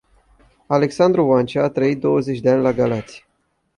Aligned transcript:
Alexandru 0.67 1.25
Oancea 1.27 1.63
a 1.63 1.69
trăit 1.69 1.99
douăzeci 1.99 2.39
de 2.39 2.49
ani 2.49 2.61
la 2.61 2.71
Galați. 2.73 3.25